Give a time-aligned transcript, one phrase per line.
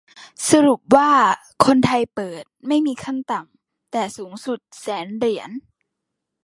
[0.49, 1.11] สรุปว่า
[1.65, 5.49] คนไทยเปิด ไม่มีขั้นต่ำ แต่สูงสุด แสนเหรียญ